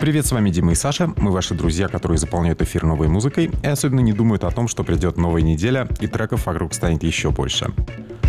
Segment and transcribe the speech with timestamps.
[0.00, 1.12] Привет, с вами Дима и Саша.
[1.18, 4.82] Мы ваши друзья, которые заполняют эфир новой музыкой и особенно не думают о том, что
[4.82, 7.70] придет новая неделя и треков вокруг станет еще больше.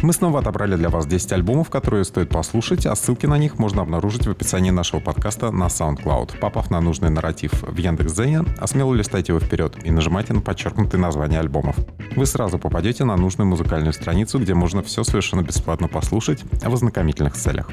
[0.01, 3.83] Мы снова отобрали для вас 10 альбомов, которые стоит послушать, а ссылки на них можно
[3.83, 6.39] обнаружить в описании нашего подкаста на SoundCloud.
[6.39, 10.99] Попав на нужный нарратив в Яндекс.Дзене, а смело листайте его вперед и нажимайте на подчеркнутые
[10.99, 11.75] названия альбомов.
[12.15, 17.35] Вы сразу попадете на нужную музыкальную страницу, где можно все совершенно бесплатно послушать в ознакомительных
[17.35, 17.69] целях.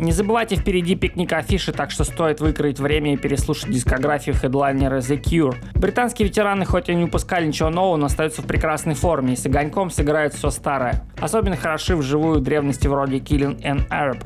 [0.00, 5.22] Не забывайте, впереди пикник афиши, так что стоит выкроить время и переслушать дискографию хедлайнера The
[5.22, 5.54] Cure.
[5.74, 9.44] Британские ветераны хоть и не выпускали ничего нового, но остаются в прекрасной форме и с
[9.44, 11.04] огоньком сыграют все старое.
[11.20, 14.18] Особенно хороши вживую древности вроде Killing an Arab.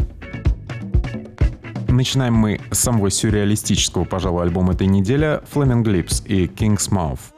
[1.89, 7.34] Начинаем мы с самого сюрреалистического, пожалуй, альбома этой недели Flaming Lips и King's Mouth.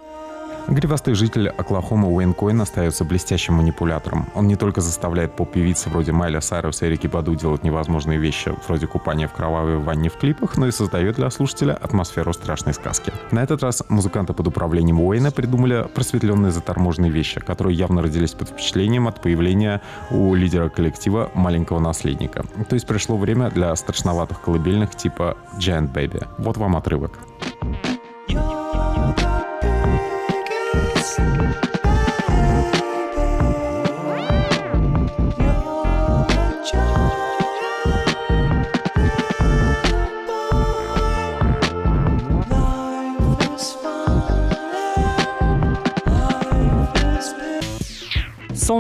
[0.69, 4.27] Гривастый житель Оклахомы Уэйн Койн остается блестящим манипулятором.
[4.35, 8.89] Он не только заставляет поп-певицы вроде Майля Сайруса и Рики Баду делать невозможные вещи, вроде
[8.89, 13.13] купания в кровавой ванне в клипах, но и создает для слушателя атмосферу страшной сказки.
[13.31, 18.49] На этот раз музыканты под управлением Уэйна придумали просветленные заторможенные вещи, которые явно родились под
[18.49, 22.45] впечатлением от появления у лидера коллектива маленького наследника.
[22.69, 26.27] То есть пришло время для страшноватых колыбельных типа Giant Baby.
[26.39, 27.13] Вот вам отрывок.
[31.17, 31.66] Peace.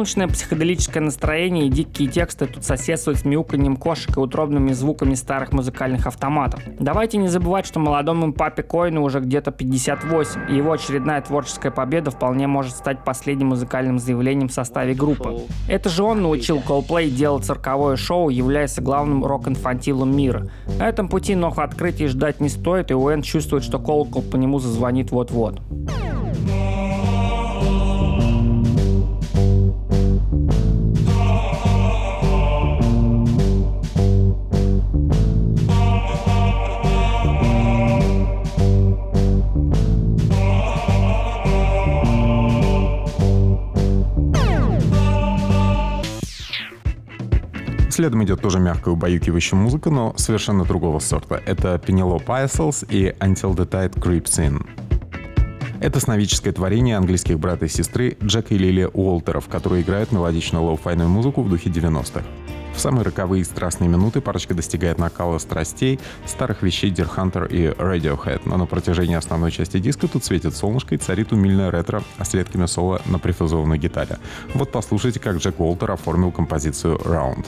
[0.07, 5.53] Солнечное психоделическое настроение и дикие тексты тут соседствуют с мяуканьем кошек и утробными звуками старых
[5.53, 6.63] музыкальных автоматов.
[6.79, 12.13] Давайте не забывать, что молодому папе Коину уже где-то 58, и его очередная творческая победа
[12.13, 15.41] вполне может стать последним музыкальным заявлением в составе группы.
[15.69, 20.49] Это же он научил Coldplay делать цирковое шоу, являясь главным рок-инфантилом мира.
[20.79, 24.61] На этом пути новых открытий ждать не стоит, и Уэн чувствует, что колокол по нему
[24.61, 25.61] зазвонит вот-вот.
[47.97, 51.41] Следом идет тоже мягкая убаюкивающая музыка, но совершенно другого сорта.
[51.47, 54.67] Это Penelope Isles и Until the Tide Creeps In.
[55.81, 60.86] Это сновидческое творение английских брата и сестры Джека и Лили Уолтеров, которые играют мелодичную lo-fi
[60.86, 62.23] йную музыку в духе 90-х.
[62.75, 68.43] В самые роковые и страстные минуты парочка достигает накала страстей, старых вещей Deerhunter и Radiohead,
[68.45, 72.67] но на протяжении основной части диска тут светит солнышко и царит умильное ретро с редкими
[72.67, 74.19] соло на прифузованной гитаре.
[74.53, 77.47] Вот послушайте, как Джек Уолтер оформил композицию «Round».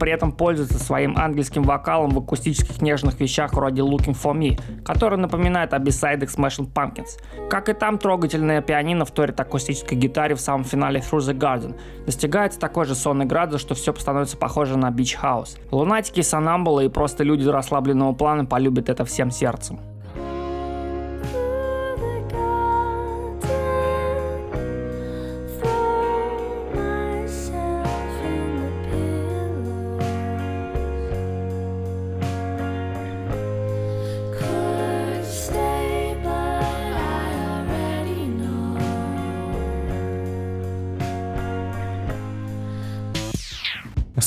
[0.00, 5.18] При этом пользуется своим ангельским вокалом в акустических нежных вещах вроде Looking For Me, который
[5.18, 7.20] напоминает о бисайдах Smashing Pumpkins.
[7.50, 11.78] Как и там, трогательное пианино вторит акустической гитаре в самом финале Through the Garden.
[12.06, 15.58] Достигается такой же сонный градус, что все становится похоже на Beach House.
[15.70, 19.80] Лунатики, сонамбулы и просто люди расслабленного плана полюбят это всем сердцем.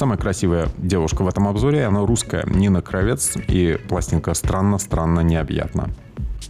[0.04, 5.92] Самая красивая девушка в этом обзоре, она русская, Нина Кравец, и пластинка «Странно-странно необъятно».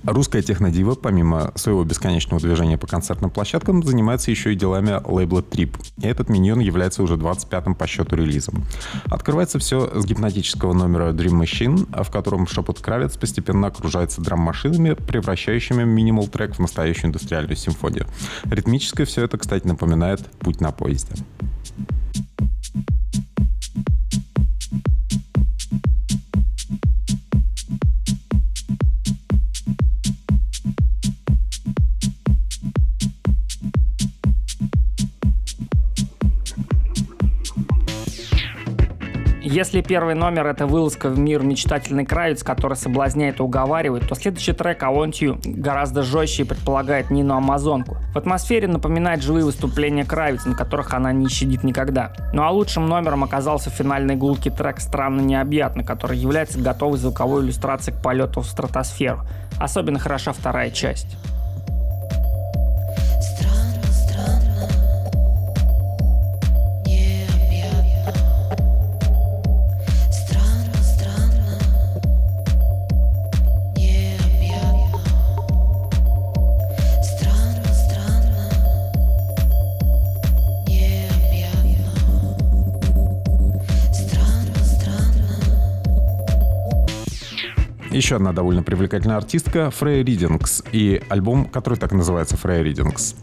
[0.06, 5.70] Русская технодива, помимо своего бесконечного движения по концертным площадкам, занимается еще и делами лейбла Trip.
[6.02, 8.66] И этот миньон является уже 25-м по счету релизом.
[9.06, 15.84] Открывается все с гипнотического номера Dream Machine, в котором шепот Кравец постепенно окружается драм-машинами, превращающими
[15.84, 18.08] минимал трек в настоящую индустриальную симфонию.
[18.46, 21.14] Ритмическое все это, кстати, напоминает «Путь на поезде».
[39.54, 44.54] Если первый номер это вылазка в мир мечтательный кравец, который соблазняет и уговаривает, то следующий
[44.54, 47.98] трек I Want You гораздо жестче и предполагает Нину Амазонку.
[48.16, 52.14] В атмосфере напоминает живые выступления Кравиц, на которых она не щадит никогда.
[52.34, 57.96] Ну а лучшим номером оказался финальный гулкий трек «Странно необъятно», который является готовой звуковой иллюстрацией
[57.96, 59.22] к полету в стратосферу.
[59.60, 61.16] Особенно хороша вторая часть.
[88.04, 93.16] Еще одна довольно привлекательная артистка Фрей Ридингс и альбом, который так и называется Фрей Ридингс.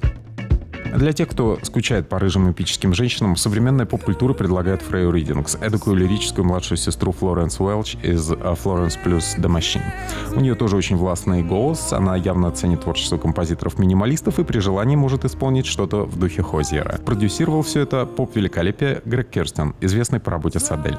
[0.97, 6.47] Для тех, кто скучает по рыжим эпическим женщинам, современная поп-культура предлагает Фрейю Ридингс, эдакую лирическую
[6.47, 8.33] младшую сестру Флоренс Уэлч из
[8.63, 9.83] Флоренс плюс The Machine.
[10.35, 15.27] У нее тоже очень властный голос, она явно ценит творчество композиторов-минималистов и при желании может
[15.27, 16.99] исполнить что-то в духе Хозиера.
[17.05, 20.97] Продюсировал все это поп-великолепие Грег Керстен, известный по работе с Адель.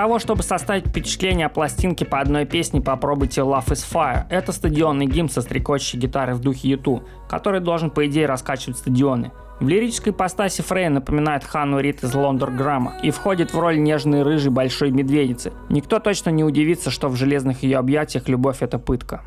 [0.00, 4.24] Того, чтобы составить впечатление о пластинке по одной песне, попробуйте Love is Fire.
[4.30, 9.30] Это стадионный гимн со стрекочущей гитарой в духе YouTube, который должен, по идее, раскачивать стадионы.
[9.60, 14.50] В лирической ипостаси Фрей напоминает Хану Рид из Лондерграмма и входит в роль нежной рыжей
[14.50, 15.52] большой медведицы.
[15.68, 19.20] Никто точно не удивится, что в железных ее объятиях любовь— это пытка.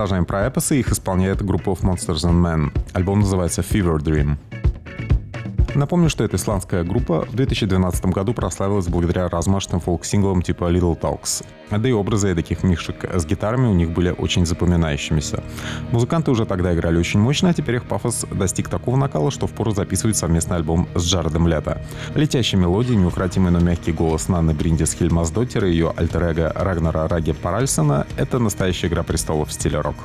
[0.00, 2.72] Продолжаем про эпосы, их исполняет группа of Monsters and Men.
[2.94, 4.38] Альбом называется Fever Dream.
[5.74, 11.44] Напомню, что эта исландская группа в 2012 году прославилась благодаря размашистым фолк-синглам типа Little Talks.
[11.70, 15.42] Да и образы таких мишек с гитарами у них были очень запоминающимися.
[15.92, 19.70] Музыканты уже тогда играли очень мощно, а теперь их пафос достиг такого накала, что впору
[19.70, 21.80] записывать совместный альбом с Джаредом Лето.
[22.14, 28.06] Летящие мелодии, неукротимый, но мягкий голос Нанны Бриндис Хильмасдоттер и ее альтер Рагнара Раги Паральсона—
[28.16, 29.96] это настоящая игра престолов в стиле рок.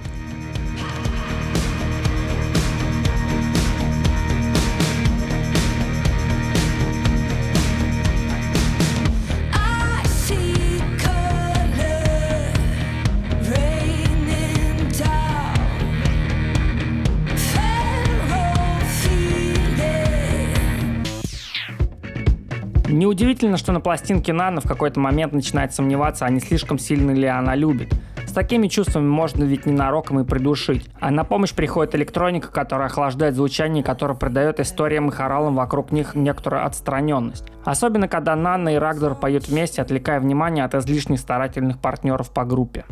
[23.25, 27.25] Неудивительно, что на пластинке Нана в какой-то момент начинает сомневаться, а не слишком сильно ли
[27.25, 27.91] она любит.
[28.24, 30.88] С такими чувствами можно ведь ненароком и придушить.
[31.00, 36.13] А на помощь приходит электроника, которая охлаждает звучание, которая придает историям и хоралам вокруг них
[36.13, 37.46] некоторую отстраненность.
[37.63, 42.86] Особенно, когда Нана и Рагдор поют вместе, отвлекая внимание от излишне старательных партнеров по группе.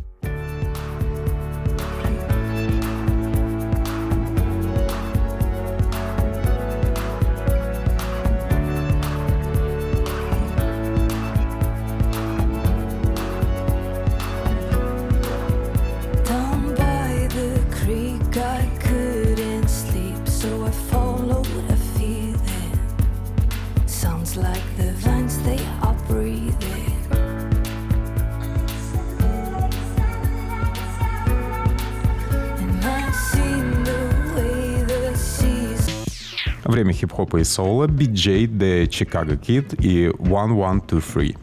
[36.84, 41.34] Время хип-хопа и соула BJ The Chicago Kid и One One Two Three.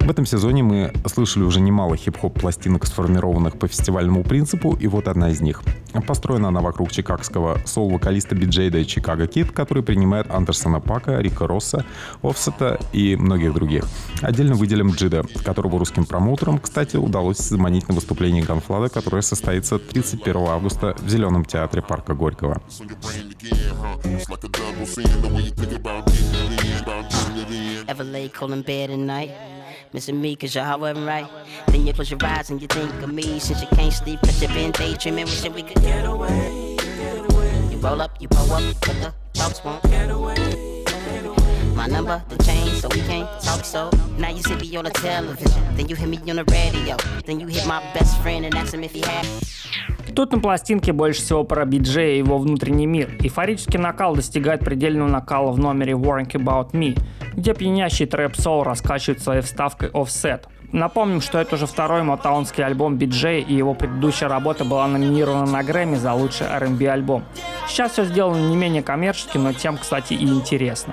[0.00, 5.08] В этом сезоне мы слышали уже немало хип-хоп пластинок, сформированных по фестивальному принципу, и вот
[5.08, 5.62] одна из них.
[6.06, 11.84] Построена она вокруг чикагского соул-вокалиста Биджейда и Чикаго Кит, который принимает Андерсона Пака, Рика Росса,
[12.22, 13.84] Офсета и многих других.
[14.22, 20.36] Отдельно выделим Джида, которого русским промоутерам, кстати, удалось заманить на выступление Ганфлада, которое состоится 31
[20.48, 22.60] августа в Зеленом театре парка Горького.
[27.88, 29.57] Ever lay cold in bed at night?
[29.92, 31.28] Missing me cause heart wasn't right.
[31.68, 33.38] Then you close your eyes and you think of me.
[33.38, 36.76] Since you can't sleep, cause you been daydreaming, wishing we could get away.
[37.70, 40.67] You roll up, you pull up, but the talks won't get away.
[41.78, 43.88] My number, the change, so we can't talk so.
[44.18, 46.96] Now you see me on the television, then you hear me on the radio.
[47.24, 49.24] Then you hit my best friend and ask him if he had.
[50.16, 53.10] Тут на пластинке больше всего про биджея и его внутренний мир.
[53.20, 57.00] Эйфорический накал достигает предельного накала в номере Worrying About Me,
[57.34, 60.46] где пьянящий трэп-сол раскачивает своей вставкой Offset.
[60.72, 65.62] Напомним, что это уже второй мотаунский альбом Биджей, и его предыдущая работа была номинирована на
[65.62, 67.22] Грэмми за лучший R&B альбом.
[67.68, 70.92] Сейчас все сделано не менее коммерчески, но тем, кстати, и интересно.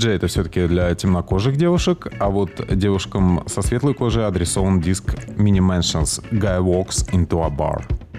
[0.00, 5.58] Биджей это все-таки для темнокожих девушек, а вот девушкам со светлой кожей адресован диск Mini
[5.58, 8.09] Mansions Guy Walks into a Bar.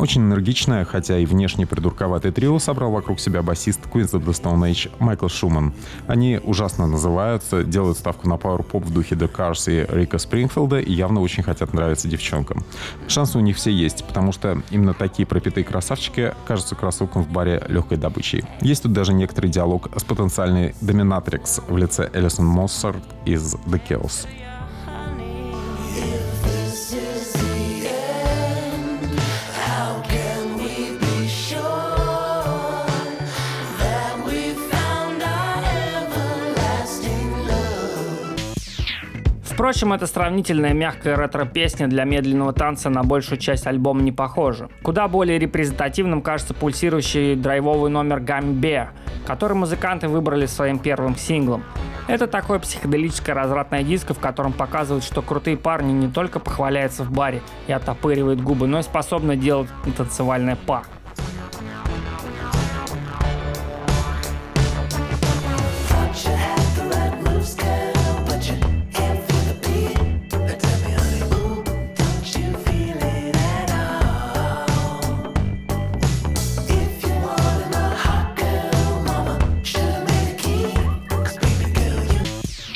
[0.00, 4.70] Очень энергичное, хотя и внешне придурковатое трио собрал вокруг себя басист Queens of the Stone
[4.70, 5.74] Age Майкл Шуман.
[6.06, 10.90] Они ужасно называются, делают ставку на пауэр-поп в духе The Cars и Рика Спрингфилда и
[10.90, 12.64] явно очень хотят нравиться девчонкам.
[13.08, 17.62] Шансы у них все есть, потому что именно такие пропитые красавчики кажутся кроссовкам в баре
[17.68, 18.44] легкой добычей.
[18.62, 24.26] Есть тут даже некоторый диалог с потенциальной доминатрикс в лице Элисон Моссарт из The Kills.
[39.70, 44.68] Впрочем, эта сравнительная мягкая ретро-песня для медленного танца на большую часть альбома не похожа.
[44.82, 48.90] Куда более репрезентативным кажется пульсирующий драйвовый номер «Гамбе»,
[49.24, 51.62] который музыканты выбрали своим первым синглом.
[52.08, 57.12] Это такое психоделическое развратное диско, в котором показывают, что крутые парни не только похваляются в
[57.12, 60.82] баре и оттопыривают губы, но и способны делать танцевальное па.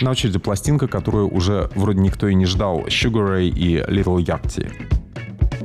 [0.05, 4.71] На очереди пластинка, которую уже вроде никто и не ждал, Sugar Ray и Little Yachty.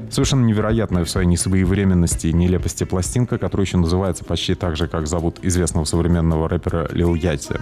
[0.10, 5.08] Совершенно невероятная в своей несвоевременности и нелепости пластинка, которая еще называется почти так же, как
[5.08, 7.56] зовут известного современного рэпера Лил Яти.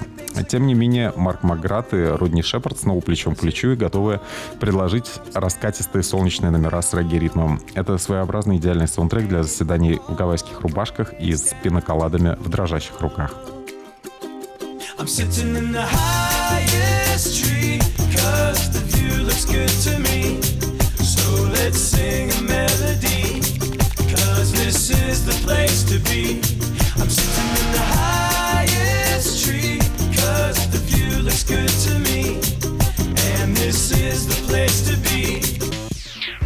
[0.48, 4.20] Тем не менее, Марк Макград и Родни Шепард снова плечом к плечу и готовы
[4.60, 7.60] предложить раскатистые солнечные номера с регги-ритмом.
[7.74, 13.34] Это своеобразный идеальный саундтрек для заседаний в гавайских рубашках и с пиноколадами в дрожащих руках.
[15.00, 16.37] I'm sitting in the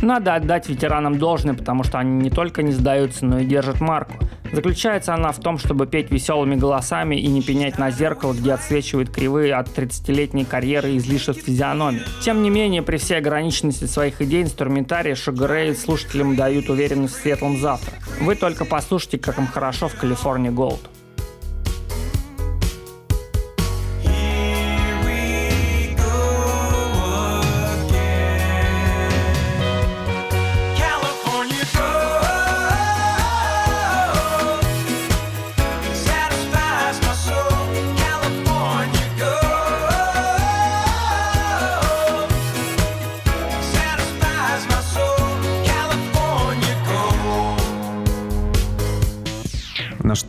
[0.01, 4.15] Надо отдать ветеранам должное, потому что они не только не сдаются, но и держат марку.
[4.51, 9.09] Заключается она в том, чтобы петь веселыми голосами и не пенять на зеркало, где отсвечивают
[9.09, 12.01] кривые от 30-летней карьеры и излишеств физиономии.
[12.21, 17.57] Тем не менее, при всей ограниченности своих идей инструментария Ray слушателям дают уверенность в светлом
[17.57, 17.93] завтра.
[18.19, 20.81] Вы только послушайте, как им хорошо в Калифорнии Голд.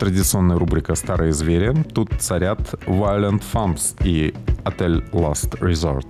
[0.03, 1.73] Традиционная рубрика «Старые звери».
[1.93, 4.33] Тут царят Violent Femmes и
[4.65, 6.05] отель Last Resort.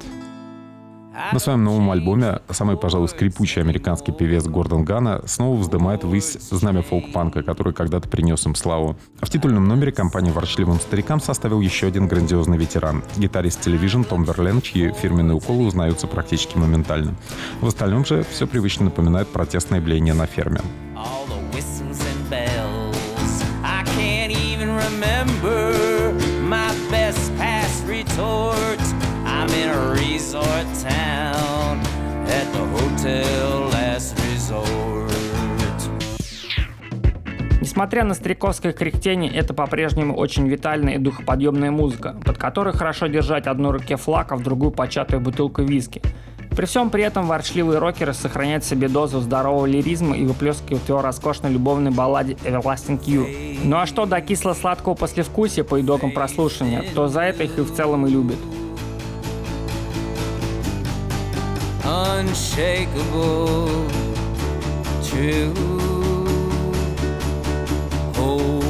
[1.31, 6.81] На своем новом альбоме самый, пожалуй, скрипучий американский певец Гордон Гана снова вздымает ввысь знамя
[6.81, 8.95] фолк-панка, который когда-то принес им славу.
[9.21, 14.59] В титульном номере компании «Ворчливым старикам» составил еще один грандиозный ветеран— гитарист Television Том Берлен,
[14.61, 17.13] чьи фирменные уколы узнаются практически моментально.
[17.61, 20.61] В остальном же все привычно напоминает протестное блеяние на ферме.
[30.33, 31.79] Resort town
[32.25, 35.11] at the hotel last resort.
[37.61, 43.45] Несмотря на стариковское кряхтение, это по-прежнему очень витальная и духоподъемная музыка, под которой хорошо держать
[43.45, 46.01] одной руке флаг, а в другую початую бутылку виски.
[46.55, 51.51] При всем при этом ворчливые рокеры сохраняют себе дозу здорового лиризма и выплескивают его роскошной
[51.51, 53.59] любовной балладе Everlasting You.
[53.63, 57.73] Ну а что до кисло-сладкого послевкусия по итогам прослушивания, то за это их и в
[57.73, 58.37] целом и любят.
[61.85, 63.67] Unshakable,
[65.03, 65.53] true.
[68.15, 68.62] Hope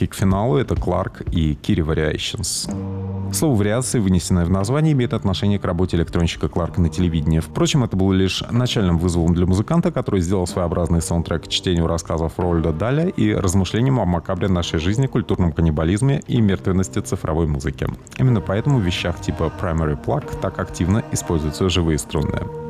[0.00, 3.34] Близки к финалу, это Кларк и Кири Variations.
[3.34, 7.40] Слово «вариации», вынесенное в название, имеет отношение к работе электронщика Кларка на телевидении.
[7.40, 12.38] Впрочем, это было лишь начальным вызовом для музыканта, который сделал своеобразный саундтрек к чтению рассказов
[12.38, 17.86] Рольда Даля и размышлениям о макабре нашей жизни, культурном каннибализме и мертвенности цифровой музыки.
[18.16, 22.69] Именно поэтому в вещах типа Primary Plug так активно используются живые струнные.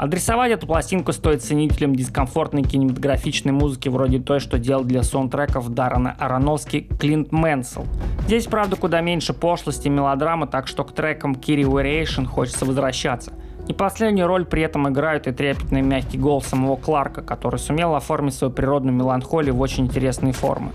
[0.00, 6.16] Адресовать эту пластинку стоит ценителям дискомфортной кинематографичной музыки вроде той, что делал для саундтреков Даррена
[6.18, 7.84] Аронофски Клинт Мэнсел.
[8.24, 13.34] Здесь, правда, куда меньше пошлости и мелодрамы, так что к трекам Kiri Variation хочется возвращаться.
[13.68, 18.32] Не последнюю роль при этом играют и трепетный мягкий голос самого Кларка, который сумел оформить
[18.32, 20.72] свою природную меланхолию в очень интересные формы.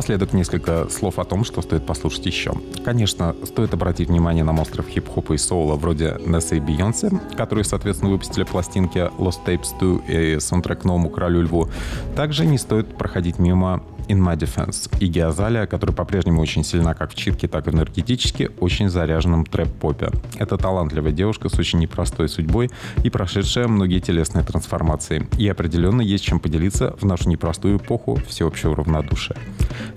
[0.00, 2.54] Напоследок несколько слов о том, что стоит послушать еще.
[2.86, 8.10] Конечно, стоит обратить внимание на монстров хип-хопа и соула вроде Несса и Бейонсе, которые, соответственно,
[8.10, 11.68] выпустили пластинки Lost Tapes 2 и саундтрек новому Королю Льву.
[12.16, 17.12] Также не стоит проходить мимо In My Defense и Геозалия, которая по-прежнему очень сильна как
[17.12, 20.10] в читке, так и энергетически, очень заряженном трэп-попе.
[20.36, 22.70] Это талантливая девушка с очень непростой судьбой
[23.04, 25.28] и прошедшая многие телесные трансформации.
[25.38, 29.36] И определенно есть чем поделиться в нашу непростую эпоху всеобщего равнодушия.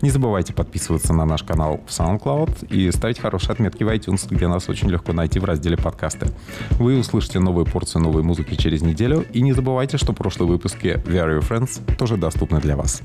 [0.02, 4.48] Не забывайте подписываться на наш канал в SoundCloud и ставить хорошие отметки в iTunes, где
[4.48, 6.28] нас очень легко найти в разделе подкасты.
[6.72, 11.40] Вы услышите новую порцию новой музыки через неделю, и не забывайте, что прошлые выпуски Your
[11.40, 13.02] Friends тоже доступны для вас.